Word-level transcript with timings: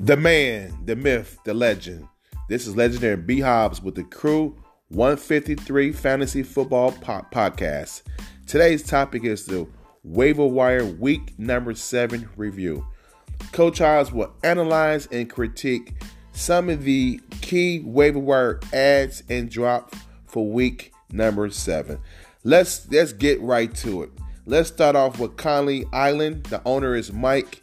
The 0.00 0.16
man, 0.16 0.78
the 0.84 0.94
myth, 0.94 1.40
the 1.44 1.52
legend. 1.52 2.06
This 2.48 2.68
is 2.68 2.76
legendary 2.76 3.16
B 3.16 3.40
Hobbs 3.40 3.82
with 3.82 3.96
the 3.96 4.04
Crew 4.04 4.56
153 4.90 5.90
Fantasy 5.90 6.44
Football 6.44 6.92
po- 6.92 7.26
Podcast. 7.32 8.02
Today's 8.46 8.84
topic 8.84 9.24
is 9.24 9.44
the 9.44 9.66
waiver 10.04 10.46
wire 10.46 10.84
week 10.84 11.36
number 11.36 11.74
seven 11.74 12.28
review. 12.36 12.86
Coach 13.50 13.78
Hobbs 13.78 14.12
will 14.12 14.32
analyze 14.44 15.06
and 15.06 15.28
critique 15.28 15.94
some 16.30 16.70
of 16.70 16.84
the 16.84 17.20
key 17.40 17.80
waiver 17.80 18.20
wire 18.20 18.60
ads 18.72 19.24
and 19.28 19.50
drop 19.50 19.96
for 20.26 20.48
week 20.48 20.92
number 21.10 21.50
seven. 21.50 21.98
Let's 22.44 22.88
let's 22.92 23.12
get 23.12 23.40
right 23.40 23.74
to 23.76 24.04
it. 24.04 24.10
Let's 24.46 24.68
start 24.68 24.94
off 24.94 25.18
with 25.18 25.36
Coney 25.36 25.86
Island. 25.92 26.44
The 26.44 26.62
owner 26.64 26.94
is 26.94 27.12
Mike. 27.12 27.62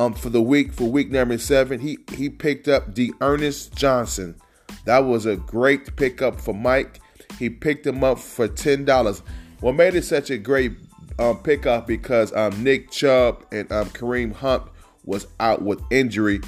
Um, 0.00 0.14
for 0.14 0.30
the 0.30 0.40
week 0.40 0.72
for 0.72 0.84
week 0.84 1.10
number 1.10 1.36
seven, 1.36 1.78
he 1.78 1.98
he 2.12 2.30
picked 2.30 2.68
up 2.68 2.94
D'Ernest 2.94 3.76
Johnson. 3.76 4.34
That 4.86 5.00
was 5.00 5.26
a 5.26 5.36
great 5.36 5.94
pickup 5.96 6.40
for 6.40 6.54
Mike. 6.54 7.00
He 7.38 7.50
picked 7.50 7.86
him 7.86 8.02
up 8.02 8.18
for 8.18 8.48
ten 8.48 8.86
dollars. 8.86 9.22
What 9.60 9.74
made 9.74 9.94
it 9.94 10.06
such 10.06 10.30
a 10.30 10.38
great 10.38 10.72
um, 11.18 11.42
pickup 11.42 11.86
because 11.86 12.32
um, 12.32 12.64
Nick 12.64 12.90
Chubb 12.90 13.44
and 13.52 13.70
um, 13.70 13.90
Kareem 13.90 14.32
Hunt 14.32 14.62
was 15.04 15.26
out 15.38 15.60
with 15.60 15.82
injury, 15.90 16.40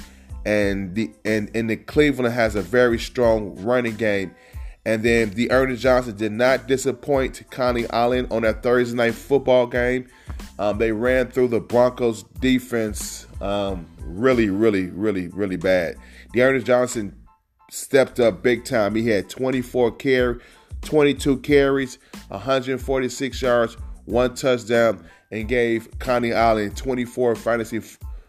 and 0.47 0.95
the 0.95 1.11
and 1.23 1.51
and 1.53 1.69
the 1.69 1.75
Cleveland 1.75 2.33
has 2.33 2.55
a 2.55 2.61
very 2.63 2.97
strong 2.97 3.55
running 3.63 3.97
game. 3.97 4.33
And 4.85 5.03
then 5.03 5.29
D'Ernest 5.29 5.83
Johnson 5.83 6.17
did 6.17 6.31
not 6.31 6.67
disappoint 6.67 7.43
Coney 7.51 7.87
Island 7.91 8.29
on 8.31 8.41
that 8.41 8.63
Thursday 8.63 8.97
night 8.97 9.13
football 9.13 9.67
game. 9.67 10.07
Um, 10.57 10.79
they 10.79 10.91
ran 10.91 11.27
through 11.29 11.49
the 11.49 11.61
Broncos 11.61 12.23
defense 12.41 13.27
um, 13.43 13.85
really, 13.99 14.49
really, 14.49 14.87
really, 14.87 15.27
really 15.27 15.57
bad. 15.57 15.97
D'Ernest 16.33 16.65
Johnson 16.65 17.13
stepped 17.69 18.19
up 18.19 18.41
big 18.41 18.63
time. 18.63 18.95
He 18.95 19.09
had 19.09 19.29
24 19.29 19.91
carry, 19.91 20.39
22 20.81 21.37
carries, 21.39 21.99
146 22.29 23.41
yards, 23.41 23.77
one 24.05 24.33
touchdown, 24.33 25.05
and 25.31 25.47
gave 25.47 25.89
Coney 25.99 26.33
Island 26.33 26.77
24 26.77 27.35
fantasy 27.35 27.81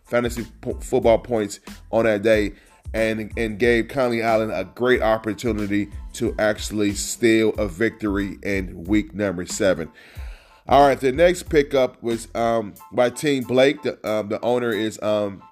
fantasy 0.04 0.46
football 0.80 1.18
points 1.18 1.60
on 1.90 2.04
that 2.04 2.22
day 2.22 2.52
and, 2.92 3.32
and 3.36 3.58
gave 3.58 3.88
Coney 3.88 4.22
Island 4.22 4.52
a 4.52 4.64
great 4.64 5.00
opportunity 5.00 5.88
to 6.14 6.34
actually 6.38 6.94
steal 6.94 7.50
a 7.54 7.66
victory 7.66 8.38
in 8.42 8.84
week 8.84 9.14
number 9.14 9.46
seven. 9.46 9.90
All 10.66 10.86
right, 10.86 10.98
the 10.98 11.12
next 11.12 11.50
pickup 11.50 12.02
was 12.02 12.28
um, 12.34 12.72
by 12.90 13.10
Team 13.10 13.44
Blake. 13.44 13.82
The, 13.82 13.98
um, 14.08 14.30
the 14.30 14.40
owner 14.40 14.70
is 14.70 15.00
um, 15.02 15.42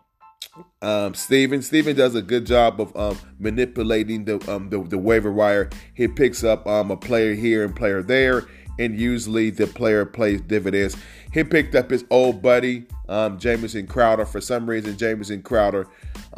um, 0.81 1.13
Steven. 1.13 1.61
Steven 1.61 1.95
does 1.95 2.15
a 2.15 2.23
good 2.23 2.47
job 2.47 2.81
of 2.81 2.97
um, 2.97 3.19
manipulating 3.39 4.25
the, 4.25 4.37
um, 4.51 4.71
the, 4.71 4.83
the 4.83 4.97
waiver 4.97 5.31
wire. 5.31 5.69
He 5.93 6.09
picks 6.09 6.43
up 6.43 6.67
um, 6.67 6.91
a 6.91 6.97
player 6.97 7.35
here 7.35 7.63
and 7.63 7.77
player 7.77 8.03
there, 8.03 8.47
and 8.79 8.99
usually 8.99 9.51
the 9.51 9.67
player 9.67 10.07
plays 10.07 10.41
dividends. 10.41 10.97
He 11.35 11.45
picked 11.45 11.75
up 11.75 11.91
his 11.91 12.07
old 12.09 12.41
buddy 12.41 12.87
um, 13.11 13.39
Jamison 13.39 13.87
Crowder. 13.87 14.25
For 14.25 14.41
some 14.41 14.69
reason, 14.69 14.97
Jamison 14.97 15.43
Crowder 15.43 15.89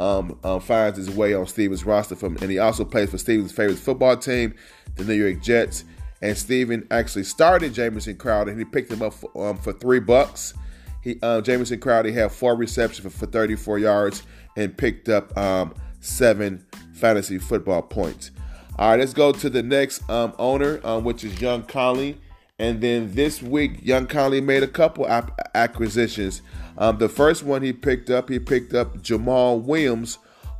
um, 0.00 0.36
um, 0.42 0.58
finds 0.58 0.98
his 0.98 1.10
way 1.10 1.32
on 1.32 1.46
Steven's 1.46 1.84
roster 1.84 2.16
from, 2.16 2.36
and 2.38 2.50
he 2.50 2.58
also 2.58 2.84
plays 2.84 3.10
for 3.10 3.18
Steven's 3.18 3.52
favorite 3.52 3.78
football 3.78 4.16
team, 4.16 4.52
the 4.96 5.04
New 5.04 5.14
York 5.14 5.40
Jets. 5.40 5.84
And 6.24 6.38
Steven 6.38 6.86
actually 6.90 7.24
started 7.24 7.74
Jamison 7.74 8.16
Crowder, 8.16 8.50
and 8.50 8.58
he 8.58 8.64
picked 8.64 8.90
him 8.90 9.02
up 9.02 9.12
for, 9.12 9.46
um, 9.46 9.58
for 9.58 9.74
three 9.74 10.00
bucks. 10.00 10.54
He 11.02 11.18
uh, 11.20 11.42
Jamison 11.42 11.78
Crowder 11.78 12.10
had 12.12 12.32
four 12.32 12.56
receptions 12.56 13.00
for, 13.00 13.10
for 13.10 13.26
34 13.26 13.78
yards 13.78 14.22
and 14.56 14.74
picked 14.74 15.10
up 15.10 15.36
um, 15.36 15.74
seven 16.00 16.64
fantasy 16.94 17.36
football 17.36 17.82
points. 17.82 18.30
All 18.78 18.88
right, 18.88 18.98
let's 18.98 19.12
go 19.12 19.32
to 19.32 19.50
the 19.50 19.62
next 19.62 20.08
um, 20.08 20.32
owner, 20.38 20.80
um, 20.82 21.04
which 21.04 21.24
is 21.24 21.42
Young 21.42 21.62
Conley. 21.62 22.18
And 22.58 22.80
then 22.80 23.14
this 23.14 23.42
week, 23.42 23.84
Young 23.84 24.06
Conley 24.06 24.40
made 24.40 24.62
a 24.62 24.68
couple 24.68 25.06
acquisitions. 25.54 26.40
Um, 26.78 26.96
the 26.96 27.10
first 27.10 27.42
one 27.42 27.60
he 27.60 27.74
picked 27.74 28.08
up, 28.08 28.30
he 28.30 28.38
picked 28.38 28.72
up 28.72 28.96
Jamaal 28.96 29.62
Williams 29.62 30.16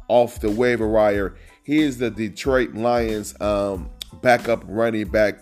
off 0.09 0.41
the 0.41 0.51
waiver 0.51 0.89
wire. 0.91 1.37
He 1.63 1.81
is 1.81 1.97
the 1.97 2.11
Detroit 2.11 2.75
Lions 2.75 3.35
um, 3.41 3.89
backup 4.21 4.63
running 4.67 5.09
back. 5.09 5.39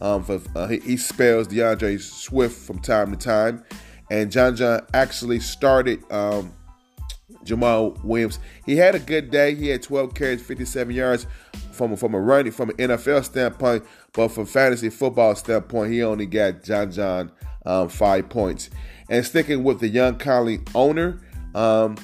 Um, 0.00 0.24
for, 0.24 0.40
uh, 0.54 0.66
he, 0.66 0.80
he, 0.80 0.96
spells 0.96 1.46
D'Andre 1.46 1.98
Swift 1.98 2.56
from 2.56 2.80
time 2.80 3.10
to 3.12 3.16
time. 3.16 3.64
And 4.10 4.30
John 4.30 4.56
John 4.56 4.80
actually 4.92 5.40
started 5.40 6.02
um, 6.12 6.52
Jamaal 7.44 8.02
Williams. 8.02 8.38
He 8.66 8.76
had 8.76 8.94
a 8.94 8.98
good 8.98 9.30
day. 9.30 9.54
He 9.54 9.68
had 9.68 9.82
12 9.82 10.14
carries, 10.14 10.42
57 10.42 10.94
yards 10.94 11.26
from 11.72 11.96
from 11.96 12.14
a 12.14 12.20
running 12.20 12.52
from 12.52 12.70
an 12.70 12.76
NFL 12.76 13.24
standpoint, 13.24 13.84
but 14.12 14.28
from 14.28 14.46
fantasy 14.46 14.90
football 14.90 15.34
standpoint, 15.34 15.92
he 15.92 16.02
only 16.02 16.26
got 16.26 16.62
John 16.62 16.90
John 16.90 17.32
um, 17.66 17.88
five 17.88 18.28
points. 18.28 18.70
And 19.08 19.24
sticking 19.24 19.64
with 19.64 19.80
the 19.80 19.88
young 19.88 20.16
Conley 20.16 20.60
owner, 20.74 21.20
um, 21.54 21.96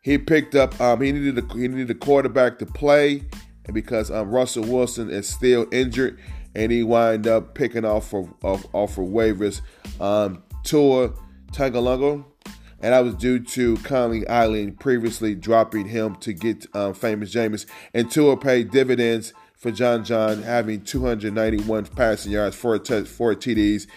he 0.00 0.18
picked 0.18 0.54
up. 0.54 0.80
Um, 0.80 1.00
he 1.00 1.12
needed 1.12 1.38
a, 1.38 1.54
he 1.54 1.68
needed 1.68 1.90
a 1.90 1.94
quarterback 1.94 2.58
to 2.60 2.66
play, 2.66 3.24
and 3.64 3.74
because 3.74 4.10
um, 4.10 4.30
Russell 4.30 4.64
Wilson 4.64 5.10
is 5.10 5.28
still 5.28 5.66
injured, 5.72 6.18
and 6.58 6.72
he 6.72 6.82
wind 6.82 7.26
up 7.26 7.54
picking 7.54 7.84
off 7.84 8.08
for 8.08 8.28
off, 8.42 8.66
off 8.74 8.94
for 8.94 9.04
waivers. 9.04 9.60
Um, 10.00 10.42
Tua 10.64 11.12
Tagovailoa 11.52 12.24
and 12.80 12.92
that 12.92 13.00
was 13.00 13.14
due 13.14 13.40
to 13.40 13.76
Coney 13.78 14.26
Island 14.28 14.78
previously 14.78 15.34
dropping 15.34 15.88
him 15.88 16.14
to 16.16 16.32
get 16.32 16.66
um, 16.76 16.94
famous 16.94 17.34
Jameis. 17.34 17.66
And 17.92 18.10
Tua 18.10 18.36
paid 18.36 18.70
dividends 18.70 19.32
for 19.56 19.72
John 19.72 20.04
John, 20.04 20.42
having 20.42 20.82
291 20.82 21.86
passing 21.86 22.32
yards, 22.32 22.54
four, 22.54 22.78
t- 22.78 23.04
four 23.04 23.34
TDs, 23.34 23.88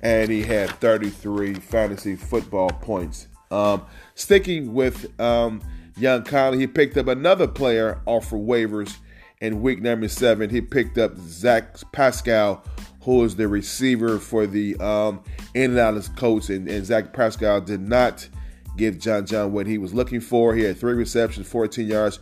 and 0.00 0.30
he 0.30 0.42
had 0.42 0.70
33 0.80 1.54
fantasy 1.54 2.16
football 2.16 2.70
points. 2.70 3.28
Um, 3.50 3.82
sticking 4.14 4.72
with 4.72 5.20
um, 5.20 5.60
young 5.98 6.24
Conley, 6.24 6.60
he 6.60 6.66
picked 6.66 6.96
up 6.96 7.08
another 7.08 7.46
player 7.46 8.00
off 8.06 8.30
for 8.30 8.38
waivers 8.38 8.96
in 9.42 9.60
week 9.60 9.82
number 9.82 10.08
seven. 10.08 10.48
He 10.48 10.62
picked 10.62 10.96
up 10.96 11.18
Zach 11.18 11.76
Pascal 11.92 12.64
who 13.02 13.24
is 13.24 13.36
the 13.36 13.48
receiver 13.48 14.18
for 14.18 14.46
the 14.46 14.76
um, 14.76 15.22
Indianapolis 15.54 16.08
Colts, 16.08 16.48
and, 16.50 16.68
and 16.68 16.86
Zach 16.86 17.12
Pascal 17.12 17.60
did 17.60 17.80
not 17.80 18.28
give 18.76 18.98
John 18.98 19.26
John 19.26 19.52
what 19.52 19.66
he 19.66 19.78
was 19.78 19.92
looking 19.92 20.20
for. 20.20 20.54
He 20.54 20.62
had 20.62 20.78
three 20.78 20.94
receptions, 20.94 21.48
14 21.48 21.86
yards, 21.86 22.20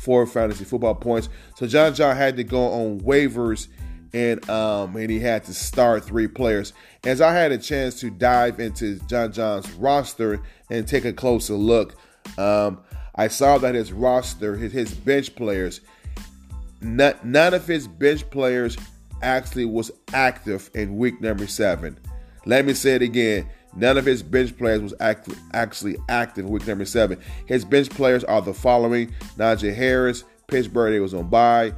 four 0.00 0.26
fantasy 0.26 0.64
football 0.64 0.94
points. 0.94 1.28
So 1.56 1.66
John 1.66 1.94
John 1.94 2.16
had 2.16 2.36
to 2.36 2.44
go 2.44 2.60
on 2.60 3.00
waivers 3.00 3.68
and 4.14 4.48
um, 4.50 4.96
and 4.96 5.10
he 5.10 5.20
had 5.20 5.44
to 5.44 5.54
start 5.54 6.04
three 6.04 6.28
players. 6.28 6.72
As 7.04 7.20
I 7.20 7.32
had 7.32 7.52
a 7.52 7.58
chance 7.58 8.00
to 8.00 8.10
dive 8.10 8.58
into 8.58 8.98
John 9.00 9.32
John's 9.32 9.70
roster 9.72 10.42
and 10.70 10.88
take 10.88 11.04
a 11.04 11.12
closer 11.12 11.54
look, 11.54 11.94
um, 12.38 12.80
I 13.14 13.28
saw 13.28 13.58
that 13.58 13.74
his 13.74 13.92
roster, 13.92 14.56
his, 14.56 14.72
his 14.72 14.94
bench 14.94 15.34
players, 15.34 15.82
not, 16.82 17.24
none 17.24 17.54
of 17.54 17.66
his 17.66 17.88
bench 17.88 18.28
players 18.30 18.76
actually 19.22 19.64
was 19.64 19.90
active 20.12 20.70
in 20.74 20.96
week 20.96 21.20
number 21.20 21.46
seven. 21.46 21.98
Let 22.44 22.64
me 22.64 22.74
say 22.74 22.96
it 22.96 23.02
again. 23.02 23.48
None 23.74 23.96
of 23.96 24.04
his 24.04 24.22
bench 24.22 24.56
players 24.58 24.82
was 24.82 24.94
act- 25.00 25.28
actually 25.54 25.96
active 26.08 26.44
in 26.44 26.50
week 26.50 26.66
number 26.66 26.84
seven. 26.84 27.18
His 27.46 27.64
bench 27.64 27.88
players 27.90 28.24
are 28.24 28.42
the 28.42 28.52
following: 28.52 29.14
Najee 29.36 29.74
Harris, 29.74 30.24
Pittsburgh, 30.46 30.92
they 30.92 31.00
was 31.00 31.14
on 31.14 31.28
bye. 31.28 31.72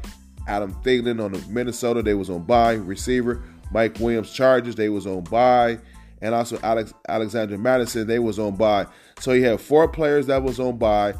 Adam 0.47 0.75
Thielen 0.83 1.25
on 1.25 1.33
the 1.33 1.39
Minnesota, 1.49 2.03
they 2.03 2.15
was 2.15 2.29
on 2.29 2.43
bye. 2.43 2.75
Receiver 2.75 3.43
Mike 3.71 3.99
Williams, 3.99 4.33
Chargers, 4.33 4.75
they 4.75 4.89
was 4.89 5.07
on 5.07 5.23
bye, 5.25 5.79
and 6.21 6.35
also 6.35 6.59
Alex 6.63 6.93
Alexander 7.09 7.59
Mattison, 7.59 8.07
they 8.07 8.19
was 8.19 8.39
on 8.39 8.57
bye. 8.57 8.87
So 9.21 9.33
he 9.33 9.43
had 9.43 9.61
four 9.61 9.89
players 9.89 10.27
that 10.27 10.43
was 10.43 10.59
on 10.61 10.79
bye, 10.79 11.15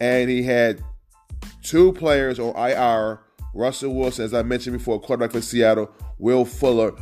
and 0.00 0.28
he 0.28 0.42
had 0.42 0.82
two 1.62 1.92
players 1.92 2.38
on 2.38 2.54
IR 2.56 3.20
Russell 3.54 3.94
Wilson, 3.94 4.24
as 4.24 4.34
I 4.34 4.42
mentioned 4.42 4.78
before, 4.78 5.00
quarterback 5.00 5.32
for 5.32 5.40
Seattle. 5.40 5.90
Will 6.18 6.44
Fuller, 6.44 6.94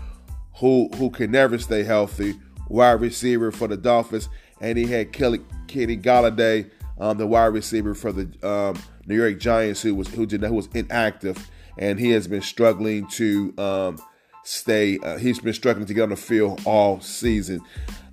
who 0.56 0.88
who 0.96 1.10
can 1.10 1.31
never 1.31 1.58
stay 1.58 1.82
healthy, 1.82 2.34
wide 2.69 3.00
receiver 3.00 3.50
for 3.50 3.69
the 3.69 3.76
Dolphins, 3.76 4.28
and 4.60 4.78
he 4.78 4.87
had 4.87 5.12
Kelly 5.12 5.40
Kenny 5.66 5.96
Golladay, 5.96 6.70
um, 6.98 7.19
the 7.19 7.26
wide 7.26 7.46
receiver 7.46 7.94
for 7.94 8.12
the 8.12 8.48
um, 8.48 8.81
New 9.06 9.16
York 9.16 9.38
Giants, 9.38 9.82
who 9.82 9.94
was 9.94 10.08
who 10.08 10.26
did 10.26 10.43
who 10.43 10.54
was 10.54 10.69
inactive, 10.75 11.48
and 11.78 11.98
he 11.98 12.10
has 12.10 12.28
been 12.28 12.43
struggling 12.43 13.06
to 13.08 13.54
um, 13.58 13.99
stay. 14.44 14.99
Uh, 14.99 15.19
he's 15.19 15.38
been 15.40 15.54
struggling 15.54 15.87
to 15.87 15.94
get 15.94 16.02
on 16.02 16.10
the 16.10 16.16
field 16.16 16.60
all 16.64 17.00
season. 17.00 17.60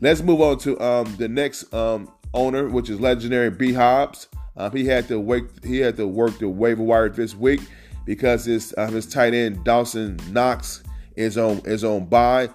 Let's 0.01 0.21
move 0.21 0.41
on 0.41 0.57
to 0.59 0.79
um, 0.81 1.15
the 1.18 1.29
next 1.29 1.74
um, 1.74 2.12
owner, 2.33 2.68
which 2.68 2.89
is 2.89 3.00
legendary 3.00 3.50
B 3.51 3.74
Hobbs. 3.74 4.27
Um, 4.56 4.71
he 4.71 4.86
had 4.86 5.07
to 5.07 5.19
wake. 5.19 5.45
He 5.63 5.79
had 5.79 5.97
to 5.97 6.07
work 6.07 6.39
the 6.39 6.50
waiver 6.50 6.83
wire 6.83 7.09
this 7.09 7.36
week 7.36 7.62
because 8.05 8.45
his 8.45 8.73
uh, 8.77 8.88
his 8.88 9.05
tight 9.05 9.33
end 9.33 9.63
Dawson 9.63 10.19
Knox 10.31 10.83
is 11.15 11.38
on 11.38 11.59
is 11.65 11.83
on 11.83 12.05
bye. 12.05 12.50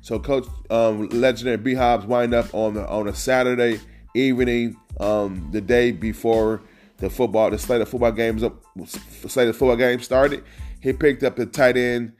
So 0.00 0.18
Coach 0.18 0.46
um, 0.70 1.08
Legendary 1.08 1.56
B 1.56 1.74
Hobbs 1.74 2.06
wind 2.06 2.34
up 2.34 2.52
on 2.54 2.74
the, 2.74 2.86
on 2.88 3.08
a 3.08 3.14
Saturday 3.14 3.80
evening, 4.14 4.76
um, 5.00 5.48
the 5.50 5.60
day 5.60 5.92
before 5.92 6.62
the 6.98 7.10
football, 7.10 7.50
the 7.50 7.58
slate 7.58 7.80
of 7.80 7.88
football 7.88 8.12
games 8.12 8.42
up, 8.42 8.54
slate 8.86 9.48
of 9.48 9.56
football 9.56 9.76
games 9.76 10.04
started, 10.04 10.44
he 10.80 10.92
picked 10.92 11.22
up 11.22 11.36
the 11.36 11.46
tight 11.46 11.76
end 11.76 12.12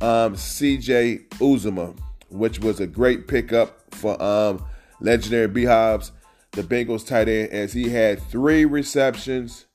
um, 0.00 0.34
C.J. 0.34 1.18
Uzomah, 1.38 1.96
which 2.30 2.58
was 2.60 2.80
a 2.80 2.86
great 2.86 3.28
pickup 3.28 3.94
for 3.94 4.20
um, 4.22 4.64
legendary 5.00 5.48
B 5.48 5.64
Hobbs, 5.64 6.12
the 6.52 6.62
Bengals 6.62 7.06
tight 7.06 7.28
end, 7.28 7.50
as 7.50 7.72
he 7.72 7.88
had 7.88 8.20
three 8.22 8.64
receptions, 8.64 9.66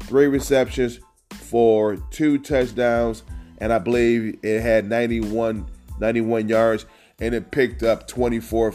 three 0.00 0.26
receptions 0.26 1.00
for 1.46 1.96
two 2.10 2.38
touchdowns, 2.38 3.22
and 3.58 3.72
I 3.72 3.78
believe 3.78 4.38
it 4.42 4.60
had 4.60 4.88
91, 4.88 5.66
91 6.00 6.48
yards, 6.48 6.86
and 7.20 7.34
it 7.34 7.50
picked 7.50 7.82
up 7.82 8.06
24 8.08 8.74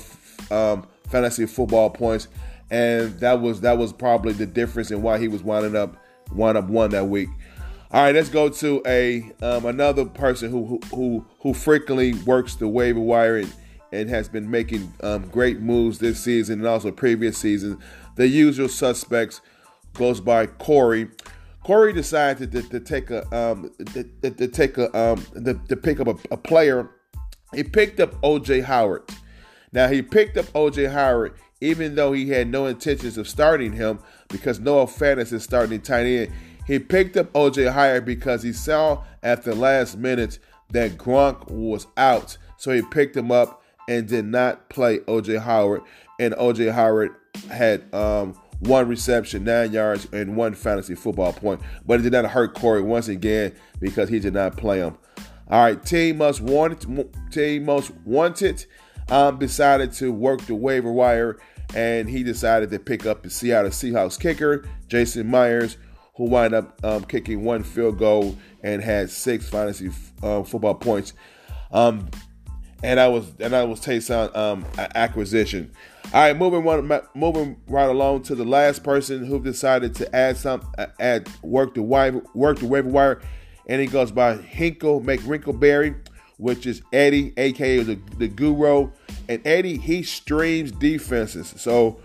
um, 0.49 0.87
fantasy 1.09 1.45
football 1.45 1.89
points, 1.89 2.27
and 2.69 3.19
that 3.19 3.41
was 3.41 3.61
that 3.61 3.77
was 3.77 3.93
probably 3.93 4.33
the 4.33 4.45
difference 4.45 4.91
in 4.91 5.01
why 5.01 5.19
he 5.19 5.27
was 5.27 5.43
winding 5.43 5.75
up 5.75 5.97
one 6.31 6.57
up 6.57 6.69
one 6.69 6.91
that 6.91 7.07
week. 7.07 7.29
All 7.91 8.03
right, 8.03 8.15
let's 8.15 8.29
go 8.29 8.47
to 8.47 8.81
a 8.87 9.31
um, 9.41 9.65
another 9.65 10.05
person 10.05 10.49
who 10.49 10.79
who 10.93 11.25
who 11.39 11.53
frequently 11.53 12.13
works 12.13 12.55
the 12.55 12.67
waiver 12.67 13.01
wire 13.01 13.37
and, 13.37 13.53
and 13.91 14.09
has 14.09 14.29
been 14.29 14.49
making 14.49 14.93
um, 15.03 15.27
great 15.27 15.59
moves 15.59 15.99
this 15.99 16.21
season 16.21 16.59
and 16.59 16.67
also 16.67 16.91
previous 16.91 17.37
seasons. 17.37 17.81
The 18.15 18.27
usual 18.27 18.69
suspects 18.69 19.41
goes 19.93 20.21
by 20.21 20.45
Corey. 20.45 21.09
Corey 21.63 21.93
decided 21.93 22.51
to, 22.51 22.61
to, 22.61 22.69
to 22.69 22.79
take 22.79 23.09
a 23.11 23.23
um, 23.35 23.71
to, 23.93 24.31
to, 24.31 24.47
take 24.47 24.77
a 24.77 24.97
um, 24.97 25.23
to, 25.67 25.75
pick 25.75 25.99
up 25.99 26.07
a, 26.07 26.33
a 26.33 26.37
player. 26.37 26.89
He 27.53 27.63
picked 27.63 27.99
up 27.99 28.19
OJ 28.21 28.63
Howard. 28.63 29.03
Now 29.71 29.87
he 29.87 30.01
picked 30.01 30.37
up 30.37 30.45
OJ 30.47 30.91
Howard 30.91 31.33
even 31.61 31.93
though 31.93 32.11
he 32.11 32.29
had 32.29 32.47
no 32.47 32.65
intentions 32.65 33.17
of 33.17 33.29
starting 33.29 33.71
him 33.71 33.99
because 34.29 34.59
Noah 34.59 34.87
Fant 34.87 35.31
is 35.31 35.43
starting 35.43 35.79
tight 35.79 36.05
end. 36.05 36.31
He 36.65 36.79
picked 36.79 37.15
up 37.15 37.31
OJ 37.33 37.71
Howard 37.71 38.05
because 38.05 38.43
he 38.43 38.51
saw 38.51 39.03
at 39.23 39.43
the 39.43 39.55
last 39.55 39.97
minute 39.97 40.39
that 40.71 40.97
Gronk 40.97 41.49
was 41.49 41.87
out. 41.97 42.37
So 42.57 42.71
he 42.71 42.81
picked 42.81 43.15
him 43.15 43.31
up 43.31 43.63
and 43.87 44.07
did 44.07 44.25
not 44.25 44.69
play 44.69 44.99
OJ 44.99 45.41
Howard. 45.41 45.83
And 46.19 46.33
OJ 46.33 46.71
Howard 46.71 47.11
had 47.49 47.93
um, 47.93 48.39
one 48.61 48.87
reception, 48.87 49.43
nine 49.43 49.71
yards, 49.71 50.07
and 50.13 50.35
one 50.35 50.53
fantasy 50.53 50.95
football 50.95 51.33
point. 51.33 51.61
But 51.85 51.99
it 51.99 52.03
did 52.03 52.13
not 52.13 52.25
hurt 52.25 52.53
Corey 52.53 52.81
once 52.81 53.07
again 53.07 53.53
because 53.79 54.09
he 54.09 54.19
did 54.19 54.33
not 54.33 54.57
play 54.57 54.79
him. 54.79 54.97
All 55.49 55.63
right, 55.63 55.83
team 55.83 56.17
most 56.17 56.41
wanted, 56.41 57.13
team 57.31 57.65
most 57.65 57.91
wanted, 58.05 58.65
um, 59.09 59.37
decided 59.37 59.91
to 59.93 60.11
work 60.11 60.41
the 60.41 60.55
waiver 60.55 60.91
wire, 60.91 61.37
and 61.75 62.09
he 62.09 62.23
decided 62.23 62.69
to 62.71 62.79
pick 62.79 63.05
up 63.05 63.23
the 63.23 63.29
Seattle 63.29 63.71
Seahawks 63.71 64.19
kicker, 64.19 64.65
Jason 64.87 65.27
Myers, 65.27 65.77
who 66.15 66.25
wound 66.25 66.53
up 66.53 66.79
um, 66.85 67.03
kicking 67.03 67.43
one 67.43 67.63
field 67.63 67.97
goal 67.97 68.37
and 68.63 68.81
had 68.81 69.09
six 69.09 69.49
fantasy 69.49 69.89
uh, 70.21 70.43
football 70.43 70.75
points. 70.75 71.13
Um, 71.71 72.09
and 72.83 72.99
I 72.99 73.07
was 73.07 73.31
and 73.39 73.55
I 73.55 73.63
was 73.63 73.79
Taysom 73.79 74.35
um, 74.35 74.65
acquisition. 74.77 75.71
All 76.13 76.19
right, 76.19 76.35
moving 76.35 76.65
one, 76.65 76.91
moving 77.15 77.55
right 77.67 77.89
along 77.89 78.23
to 78.23 78.35
the 78.35 78.43
last 78.43 78.83
person 78.83 79.25
who 79.25 79.41
decided 79.41 79.95
to 79.95 80.13
add 80.13 80.35
some, 80.35 80.61
uh, 80.77 80.87
add 80.99 81.29
work 81.41 81.73
the 81.73 81.81
wire, 81.81 82.21
work 82.33 82.59
the 82.59 82.65
waiver 82.65 82.89
wire, 82.89 83.21
and 83.67 83.79
he 83.79 83.87
goes 83.87 84.11
by 84.11 84.35
Hinkle 84.35 84.99
McWrinkleberry, 84.99 85.95
which 86.35 86.65
is 86.65 86.81
Eddie, 86.91 87.33
aka 87.37 87.83
the, 87.83 87.97
the 88.17 88.27
Guru. 88.27 88.91
And 89.29 89.41
Eddie, 89.47 89.77
he 89.77 90.03
streams 90.03 90.73
defenses, 90.73 91.53
so 91.55 92.01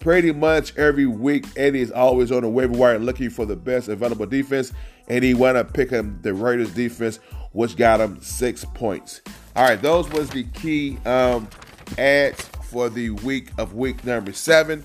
pretty 0.00 0.30
much 0.32 0.76
every 0.76 1.06
week 1.06 1.46
Eddie 1.56 1.80
is 1.80 1.90
always 1.90 2.30
on 2.30 2.42
the 2.42 2.48
waiver 2.50 2.76
wire 2.76 2.98
looking 2.98 3.30
for 3.30 3.46
the 3.46 3.56
best 3.56 3.88
available 3.88 4.26
defense, 4.26 4.70
and 5.08 5.24
he 5.24 5.32
wound 5.32 5.56
up 5.56 5.72
picking 5.72 6.18
the 6.20 6.34
Raiders 6.34 6.74
defense, 6.74 7.20
which 7.52 7.74
got 7.78 8.02
him 8.02 8.20
six 8.20 8.66
points. 8.74 9.22
All 9.56 9.66
right, 9.66 9.80
those 9.80 10.10
was 10.10 10.28
the 10.28 10.42
key 10.44 10.98
um, 11.06 11.48
ads 11.96 12.50
for 12.74 12.88
the 12.88 13.10
week 13.10 13.50
of 13.56 13.74
week 13.74 14.04
number 14.04 14.32
seven, 14.32 14.84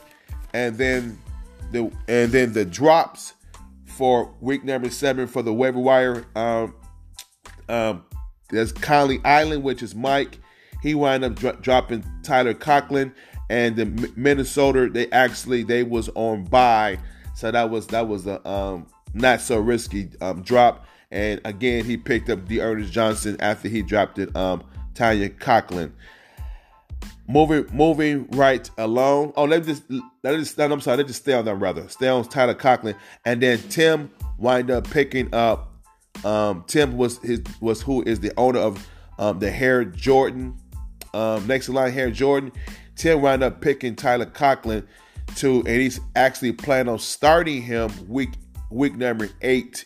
and 0.53 0.77
then 0.77 1.17
the 1.71 1.91
and 2.07 2.31
then 2.31 2.53
the 2.53 2.63
drops 2.63 3.33
for 3.87 4.31
week 4.41 4.63
number 4.63 4.91
seven 4.91 5.25
for 5.25 5.41
the 5.41 5.51
waiver 5.51 5.79
wire. 5.79 6.23
Um, 6.35 6.75
um, 7.67 8.05
there's 8.51 8.71
Coney 8.71 9.19
Island, 9.25 9.63
which 9.63 9.81
is 9.81 9.95
Mike. 9.95 10.37
He 10.83 10.93
wound 10.93 11.25
up 11.25 11.33
dro- 11.33 11.57
dropping 11.61 12.05
Tyler 12.21 12.53
Conklin, 12.53 13.11
and 13.49 13.75
the 13.75 13.85
Minnesota 14.15 14.87
they 14.91 15.09
actually 15.09 15.63
they 15.63 15.81
was 15.81 16.09
on 16.13 16.43
bye, 16.43 16.99
so 17.33 17.49
that 17.49 17.71
was 17.71 17.87
that 17.87 18.07
was 18.07 18.27
a 18.27 18.47
um, 18.47 18.85
not 19.15 19.41
so 19.41 19.57
risky 19.57 20.11
um, 20.21 20.43
drop. 20.43 20.85
And 21.09 21.41
again, 21.43 21.85
he 21.85 21.97
picked 21.97 22.29
up 22.29 22.45
D'Ernest 22.45 22.93
Johnson 22.93 23.35
after 23.39 23.67
he 23.67 23.81
dropped 23.81 24.19
it. 24.19 24.35
Um, 24.35 24.63
Tanya 24.93 25.29
Conklin. 25.29 25.91
Moving, 27.29 27.67
moving 27.71 28.27
right 28.31 28.67
along. 28.79 29.33
Oh, 29.35 29.43
let 29.43 29.61
me 29.61 29.67
just 29.67 29.83
let 30.23 30.33
me 30.33 30.39
just. 30.39 30.59
I'm 30.59 30.81
sorry. 30.81 30.97
Let 30.97 31.03
me 31.03 31.09
just 31.09 31.21
stay 31.21 31.33
on 31.33 31.45
that 31.45 31.55
rather. 31.55 31.87
Stay 31.87 32.07
on 32.07 32.27
Tyler 32.27 32.55
Conklin, 32.55 32.95
and 33.23 33.39
then 33.39 33.59
Tim 33.69 34.09
wind 34.39 34.71
up 34.71 34.89
picking 34.89 35.31
up. 35.31 35.71
Um, 36.25 36.63
Tim 36.65 36.97
was 36.97 37.19
his 37.19 37.41
was 37.61 37.83
who 37.83 38.01
is 38.01 38.19
the 38.19 38.33
owner 38.35 38.57
of 38.57 38.83
um, 39.19 39.37
the 39.37 39.51
Hair 39.51 39.85
Jordan. 39.85 40.57
Um, 41.13 41.45
next 41.45 41.67
in 41.67 41.75
line, 41.75 41.91
Hair 41.91 42.11
Jordan. 42.11 42.51
Tim 42.95 43.21
wound 43.21 43.43
up 43.43 43.61
picking 43.61 43.95
Tyler 43.95 44.25
Conklin 44.25 44.87
to, 45.35 45.59
and 45.59 45.67
he's 45.67 45.99
actually 46.15 46.53
planning 46.53 46.91
on 46.91 46.97
starting 46.97 47.61
him 47.61 47.91
week 48.07 48.31
week 48.71 48.95
number 48.95 49.29
eight 49.43 49.85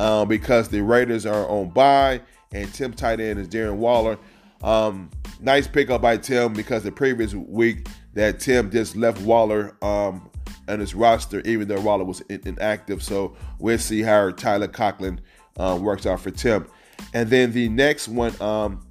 um, 0.00 0.26
because 0.26 0.68
the 0.68 0.82
Raiders 0.82 1.26
are 1.26 1.48
on 1.48 1.70
bye, 1.70 2.22
and 2.52 2.74
Tim 2.74 2.92
tight 2.92 3.20
end 3.20 3.38
is 3.38 3.46
Darren 3.46 3.76
Waller. 3.76 4.18
Um, 4.62 5.10
nice 5.40 5.66
pickup 5.66 6.02
by 6.02 6.16
Tim 6.16 6.52
because 6.52 6.82
the 6.82 6.92
previous 6.92 7.34
week 7.34 7.88
that 8.14 8.40
Tim 8.40 8.70
just 8.70 8.96
left 8.96 9.20
Waller 9.22 9.76
um, 9.82 10.30
on 10.68 10.80
his 10.80 10.94
roster, 10.94 11.40
even 11.40 11.68
though 11.68 11.80
Waller 11.80 12.04
was 12.04 12.20
in- 12.22 12.42
inactive. 12.46 13.02
So 13.02 13.36
we'll 13.58 13.78
see 13.78 14.02
how 14.02 14.30
Tyler 14.30 14.68
Conklin 14.68 15.20
um, 15.58 15.82
works 15.82 16.06
out 16.06 16.20
for 16.20 16.30
Tim. 16.30 16.66
And 17.14 17.28
then 17.28 17.52
the 17.52 17.68
next 17.68 18.08
one, 18.08 18.40
um, 18.40 18.86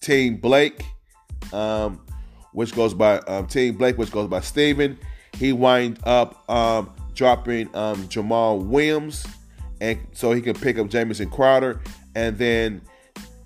Team 0.00 0.36
Blake, 0.36 0.84
um, 1.52 2.00
which 2.52 2.74
goes 2.74 2.94
by 2.94 3.18
um, 3.20 3.46
Team 3.46 3.76
Blake, 3.76 3.96
which 3.96 4.10
goes 4.10 4.28
by 4.28 4.40
Steven. 4.40 4.98
He 5.38 5.52
wind 5.52 5.98
up 6.04 6.48
um, 6.50 6.92
dropping 7.14 7.74
um, 7.74 8.08
Jamaal 8.08 8.64
Williams, 8.64 9.26
and 9.80 9.98
so 10.12 10.32
he 10.32 10.40
can 10.40 10.54
pick 10.54 10.78
up 10.78 10.88
Jamison 10.88 11.30
Crowder, 11.30 11.80
and 12.14 12.36
then 12.38 12.80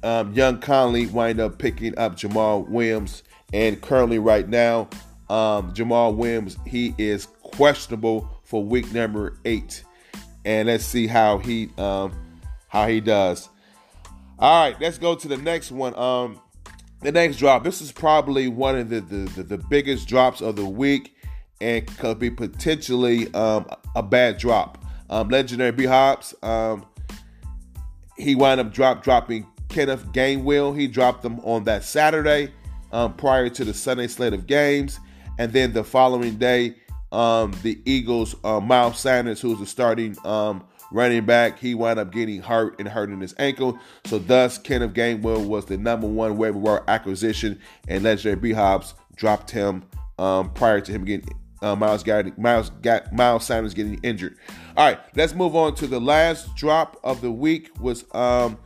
um, 0.02 0.32
Young 0.32 0.60
Conley 0.60 1.06
wind 1.06 1.40
up 1.40 1.58
picking 1.58 1.96
up 1.98 2.16
Jamaal 2.16 2.68
Williams, 2.68 3.22
and 3.52 3.80
currently 3.80 4.18
right 4.18 4.48
now, 4.48 4.88
um, 5.28 5.72
Jamaal 5.74 6.14
Williams 6.14 6.56
he 6.66 6.94
is 6.98 7.26
questionable 7.42 8.28
for 8.44 8.62
week 8.62 8.92
number 8.92 9.38
eight, 9.44 9.84
and 10.44 10.68
let's 10.68 10.84
see 10.84 11.06
how 11.06 11.38
he 11.38 11.70
um, 11.78 12.12
how 12.68 12.86
he 12.86 13.00
does. 13.00 13.48
All 14.38 14.64
right, 14.64 14.80
let's 14.80 14.98
go 14.98 15.14
to 15.14 15.28
the 15.28 15.36
next 15.36 15.72
one. 15.72 15.98
Um, 15.98 16.40
the 17.00 17.12
next 17.12 17.36
drop. 17.38 17.64
This 17.64 17.80
is 17.80 17.92
probably 17.92 18.48
one 18.48 18.76
of 18.76 18.88
the 18.90 19.00
the, 19.00 19.16
the, 19.36 19.42
the 19.42 19.58
biggest 19.58 20.08
drops 20.08 20.40
of 20.40 20.56
the 20.56 20.64
week, 20.64 21.16
and 21.60 21.86
could 21.98 22.18
be 22.18 22.30
potentially 22.30 23.32
um, 23.34 23.66
a 23.96 24.02
bad 24.02 24.38
drop. 24.38 24.84
Um, 25.10 25.28
legendary 25.28 25.72
B 25.72 25.84
Hobbs. 25.86 26.34
Um, 26.42 26.86
he 28.16 28.34
wound 28.34 28.60
up 28.60 28.72
drop 28.72 29.02
dropping 29.02 29.46
Kenneth 29.68 30.06
Gainwell. 30.12 30.78
He 30.78 30.86
dropped 30.86 31.22
them 31.22 31.40
on 31.40 31.64
that 31.64 31.84
Saturday 31.84 32.52
um, 32.92 33.14
prior 33.14 33.48
to 33.50 33.64
the 33.64 33.74
Sunday 33.74 34.06
slate 34.06 34.32
of 34.32 34.46
games. 34.46 34.98
And 35.38 35.52
then 35.52 35.72
the 35.72 35.84
following 35.84 36.36
day, 36.36 36.76
um, 37.12 37.52
the 37.62 37.80
Eagles, 37.84 38.34
uh, 38.44 38.60
Miles 38.60 38.98
Sanders, 38.98 39.40
who 39.40 39.50
was 39.50 39.60
the 39.60 39.66
starting 39.66 40.16
um, 40.24 40.64
running 40.90 41.24
back, 41.24 41.58
he 41.58 41.74
wound 41.74 41.98
up 41.98 42.12
getting 42.12 42.42
hurt 42.42 42.78
and 42.78 42.88
hurting 42.88 43.20
his 43.20 43.34
ankle. 43.38 43.78
So 44.04 44.18
thus, 44.18 44.58
Kenneth 44.58 44.94
Gainwell 44.94 45.46
was 45.46 45.66
the 45.66 45.78
number 45.78 46.06
one 46.06 46.36
waiver 46.36 46.58
wire 46.58 46.84
acquisition, 46.88 47.60
and 47.86 48.04
Legendary 48.04 48.36
B 48.36 48.52
Hobbs 48.52 48.94
dropped 49.14 49.50
him 49.50 49.84
um, 50.18 50.52
prior 50.52 50.80
to 50.80 50.92
him 50.92 51.04
getting 51.04 51.28
uh, 51.60 51.74
Miles 51.74 52.02
got 52.02 52.38
Miles 52.38 52.70
got 52.82 53.12
Miles 53.12 53.44
Sanders 53.44 53.74
getting 53.74 53.98
injured. 54.02 54.36
All 54.76 54.86
right, 54.86 55.00
let's 55.16 55.34
move 55.34 55.56
on 55.56 55.74
to 55.76 55.86
the 55.86 56.00
last 56.00 56.54
drop 56.54 56.98
of 57.02 57.20
the 57.20 57.32
week 57.32 57.70
was 57.80 58.04
um, 58.14 58.58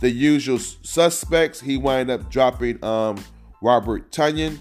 the 0.00 0.10
usual 0.10 0.58
suspects. 0.58 1.60
He 1.60 1.76
wound 1.76 2.10
up 2.10 2.30
dropping 2.30 2.82
um, 2.84 3.22
Robert 3.60 4.10
Tonyan. 4.10 4.60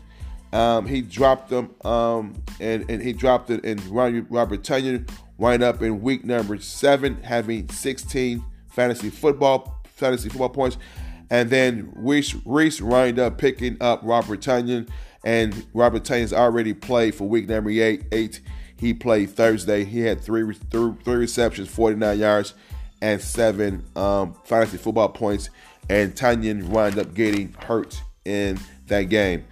Um, 0.53 0.85
he 0.85 1.01
dropped 1.01 1.49
them, 1.49 1.73
um, 1.83 2.35
and, 2.59 2.87
and 2.89 3.01
he 3.01 3.11
dropped 3.11 3.49
it, 3.49 3.65
and 3.65 3.83
Robert 3.87 4.61
Tonyan 4.61 5.09
wind 5.37 5.63
up 5.63 5.81
in 5.81 6.01
week 6.01 6.23
number 6.23 6.59
seven, 6.59 7.21
having 7.23 7.67
16 7.69 8.45
fantasy 8.69 9.09
football 9.09 9.81
fantasy 9.95 10.29
football 10.29 10.49
points, 10.49 10.77
and 11.31 11.49
then 11.49 11.91
Reese 11.95 12.35
Reese 12.45 12.81
wind 12.81 13.17
up 13.17 13.39
picking 13.39 13.77
up 13.81 14.01
Robert 14.03 14.41
Tonyan, 14.41 14.87
and 15.23 15.65
Robert 15.73 16.03
Tonyan's 16.03 16.33
already 16.33 16.73
played 16.73 17.15
for 17.15 17.27
week 17.27 17.49
number 17.49 17.71
eight. 17.71 18.03
Eight, 18.11 18.41
he 18.77 18.93
played 18.93 19.31
Thursday. 19.31 19.83
He 19.83 20.01
had 20.01 20.21
three 20.21 20.53
three, 20.69 20.93
three 21.03 21.15
receptions, 21.15 21.67
49 21.67 22.19
yards, 22.19 22.53
and 23.03 23.21
seven 23.21 23.83
um, 23.97 24.33
fantasy 24.45 24.77
football 24.77 25.09
points. 25.09 25.49
And 25.89 26.15
Tonyan 26.15 26.69
wound 26.69 26.97
up 26.97 27.13
getting 27.13 27.51
hurt 27.53 28.01
in 28.23 28.57
that 28.87 29.03
game. 29.03 29.43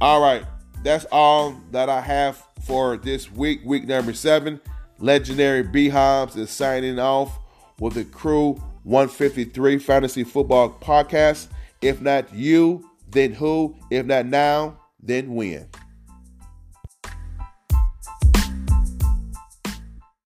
All 0.00 0.20
right, 0.20 0.44
that's 0.82 1.06
all 1.12 1.52
that 1.70 1.88
I 1.88 2.00
have 2.00 2.44
for 2.66 2.96
this 2.96 3.30
week, 3.30 3.60
week 3.64 3.86
number 3.86 4.12
seven. 4.12 4.60
Legendary 4.98 5.62
B 5.62 5.88
Hobbs 5.88 6.36
is 6.36 6.50
signing 6.50 6.98
off 6.98 7.38
with 7.78 7.94
the 7.94 8.04
Crew 8.04 8.54
153 8.82 9.78
Fantasy 9.78 10.24
Football 10.24 10.70
Podcast. 10.80 11.46
If 11.80 12.00
not 12.00 12.34
you, 12.34 12.90
then 13.08 13.32
who? 13.32 13.76
If 13.90 14.04
not 14.06 14.26
now, 14.26 14.80
then 15.00 15.32
when? 15.34 15.68